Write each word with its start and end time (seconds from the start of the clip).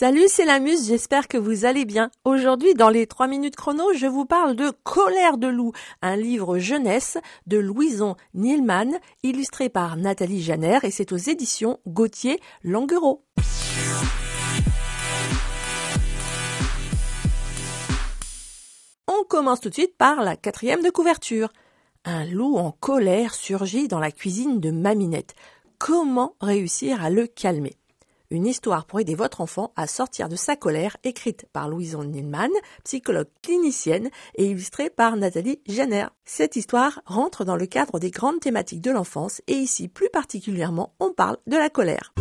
Salut, 0.00 0.26
c'est 0.28 0.44
la 0.44 0.60
Muse, 0.60 0.86
j'espère 0.86 1.26
que 1.26 1.36
vous 1.36 1.64
allez 1.64 1.84
bien. 1.84 2.08
Aujourd'hui, 2.24 2.74
dans 2.74 2.88
les 2.88 3.08
3 3.08 3.26
minutes 3.26 3.56
chrono, 3.56 3.92
je 3.94 4.06
vous 4.06 4.26
parle 4.26 4.54
de 4.54 4.70
Colère 4.84 5.38
de 5.38 5.48
loup, 5.48 5.72
un 6.02 6.14
livre 6.14 6.58
jeunesse 6.58 7.18
de 7.48 7.58
Louison 7.58 8.14
Nielman, 8.32 8.92
illustré 9.24 9.68
par 9.68 9.96
Nathalie 9.96 10.40
Janer 10.40 10.78
et 10.84 10.92
c'est 10.92 11.10
aux 11.10 11.16
éditions 11.16 11.80
Gauthier 11.88 12.38
Languereau. 12.62 13.24
On 19.08 19.24
commence 19.28 19.60
tout 19.60 19.70
de 19.70 19.74
suite 19.74 19.96
par 19.96 20.22
la 20.22 20.36
quatrième 20.36 20.84
de 20.84 20.90
couverture. 20.90 21.52
Un 22.04 22.24
loup 22.24 22.56
en 22.56 22.70
colère 22.70 23.34
surgit 23.34 23.88
dans 23.88 23.98
la 23.98 24.12
cuisine 24.12 24.60
de 24.60 24.70
Maminette. 24.70 25.34
Comment 25.78 26.36
réussir 26.40 27.02
à 27.02 27.10
le 27.10 27.26
calmer? 27.26 27.74
Une 28.30 28.46
histoire 28.46 28.84
pour 28.84 29.00
aider 29.00 29.14
votre 29.14 29.40
enfant 29.40 29.72
à 29.76 29.86
sortir 29.86 30.28
de 30.28 30.36
sa 30.36 30.56
colère, 30.56 30.96
écrite 31.04 31.46
par 31.52 31.68
Louison 31.68 32.04
Nilman, 32.04 32.50
psychologue 32.84 33.28
clinicienne 33.42 34.10
et 34.34 34.46
illustrée 34.46 34.90
par 34.90 35.16
Nathalie 35.16 35.60
Jenner. 35.66 36.06
Cette 36.24 36.56
histoire 36.56 37.00
rentre 37.06 37.44
dans 37.44 37.56
le 37.56 37.66
cadre 37.66 37.98
des 37.98 38.10
grandes 38.10 38.40
thématiques 38.40 38.82
de 38.82 38.90
l'enfance 38.90 39.40
et 39.46 39.54
ici 39.54 39.88
plus 39.88 40.10
particulièrement 40.10 40.94
on 41.00 41.12
parle 41.12 41.38
de 41.46 41.56
la 41.56 41.70
colère. 41.70 42.12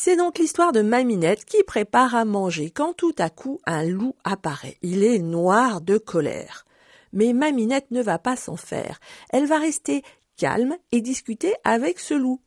C'est 0.00 0.16
donc 0.16 0.38
l'histoire 0.38 0.70
de 0.70 0.80
Maminette 0.80 1.44
qui 1.44 1.62
prépare 1.64 2.14
à 2.14 2.24
manger 2.24 2.70
quand 2.70 2.92
tout 2.92 3.14
à 3.18 3.30
coup 3.30 3.58
un 3.66 3.82
loup 3.82 4.14
apparaît. 4.22 4.78
Il 4.80 5.02
est 5.02 5.18
noir 5.18 5.80
de 5.80 5.98
colère. 5.98 6.66
Mais 7.12 7.32
Maminette 7.32 7.90
ne 7.90 8.00
va 8.00 8.18
pas 8.18 8.36
s'en 8.36 8.56
faire. 8.56 9.00
Elle 9.30 9.46
va 9.46 9.58
rester 9.58 10.02
calme 10.38 10.76
et 10.92 11.02
discuter 11.02 11.52
avec 11.64 11.98
ce 11.98 12.14
loup. 12.14 12.40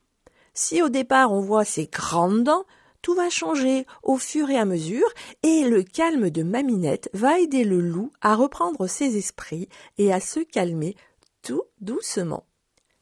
Si 0.55 0.81
au 0.81 0.89
départ 0.89 1.31
on 1.31 1.41
voit 1.41 1.65
ses 1.65 1.85
grandes 1.85 2.43
dents, 2.43 2.65
tout 3.01 3.13
va 3.13 3.29
changer 3.29 3.85
au 4.03 4.17
fur 4.17 4.49
et 4.49 4.57
à 4.57 4.65
mesure 4.65 5.07
et 5.43 5.63
le 5.63 5.83
calme 5.83 6.29
de 6.29 6.43
Maminette 6.43 7.09
va 7.13 7.39
aider 7.39 7.63
le 7.63 7.79
loup 7.79 8.11
à 8.21 8.35
reprendre 8.35 8.87
ses 8.87 9.17
esprits 9.17 9.69
et 9.97 10.13
à 10.13 10.19
se 10.19 10.39
calmer 10.39 10.95
tout 11.41 11.63
doucement. 11.79 12.45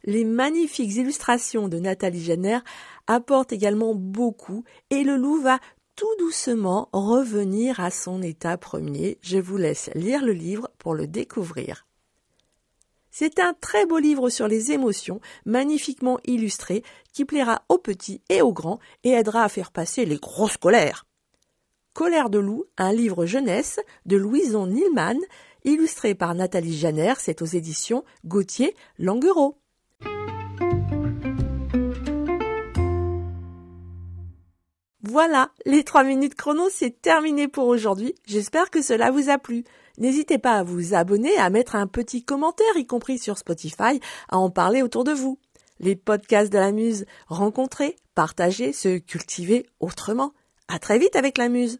Les 0.05 0.23
magnifiques 0.23 0.95
illustrations 0.95 1.67
de 1.67 1.79
Nathalie 1.79 2.23
Jenner 2.23 2.59
apportent 3.07 3.51
également 3.51 3.93
beaucoup 3.93 4.63
et 4.89 5.03
le 5.03 5.17
loup 5.17 5.41
va 5.41 5.59
tout 5.95 6.15
doucement 6.17 6.87
revenir 6.93 7.81
à 7.81 7.91
son 7.91 8.21
état 8.21 8.57
premier. 8.57 9.17
Je 9.21 9.37
vous 9.37 9.57
laisse 9.57 9.89
lire 9.95 10.23
le 10.23 10.31
livre 10.31 10.69
pour 10.77 10.93
le 10.93 11.07
découvrir. 11.07 11.88
C'est 13.11 13.39
un 13.39 13.53
très 13.53 13.85
beau 13.85 13.97
livre 13.97 14.29
sur 14.29 14.47
les 14.47 14.71
émotions, 14.71 15.19
magnifiquement 15.45 16.19
illustré, 16.25 16.83
qui 17.13 17.25
plaira 17.25 17.63
aux 17.69 17.77
petits 17.77 18.21
et 18.29 18.41
aux 18.41 18.53
grands 18.53 18.79
et 19.03 19.11
aidera 19.11 19.43
à 19.43 19.49
faire 19.49 19.71
passer 19.71 20.05
les 20.05 20.17
grosses 20.17 20.57
colères. 20.57 21.05
Colère 21.93 22.29
de 22.29 22.39
loup, 22.39 22.65
un 22.77 22.93
livre 22.93 23.25
jeunesse 23.25 23.79
de 24.05 24.15
Louison 24.15 24.67
Nilman, 24.67 25.19
illustré 25.65 26.15
par 26.15 26.35
Nathalie 26.35 26.77
Janer, 26.77 27.13
c'est 27.17 27.41
aux 27.41 27.45
éditions 27.45 28.03
Gauthier 28.25 28.75
Languereau. 28.97 29.57
Voilà, 35.01 35.49
les 35.65 35.83
trois 35.83 36.03
minutes 36.03 36.35
chrono, 36.35 36.69
c'est 36.69 37.01
terminé 37.01 37.47
pour 37.47 37.65
aujourd'hui. 37.65 38.13
J'espère 38.27 38.69
que 38.69 38.83
cela 38.83 39.09
vous 39.09 39.29
a 39.29 39.39
plu. 39.39 39.63
N'hésitez 39.99 40.37
pas 40.37 40.53
à 40.53 40.63
vous 40.63 40.93
abonner, 40.93 41.37
à 41.37 41.49
mettre 41.49 41.75
un 41.75 41.85
petit 41.85 42.23
commentaire, 42.23 42.65
y 42.75 42.87
compris 42.87 43.19
sur 43.19 43.37
Spotify, 43.37 43.99
à 44.29 44.37
en 44.37 44.49
parler 44.49 44.81
autour 44.81 45.03
de 45.03 45.11
vous. 45.11 45.37
Les 45.79 45.95
podcasts 45.95 46.51
de 46.51 46.57
la 46.57 46.71
Muse, 46.71 47.05
rencontrer, 47.27 47.95
partager, 48.15 48.73
se 48.73 48.97
cultiver 48.97 49.65
autrement. 49.79 50.33
À 50.67 50.79
très 50.79 50.99
vite 50.99 51.15
avec 51.15 51.37
la 51.37 51.49
Muse. 51.49 51.79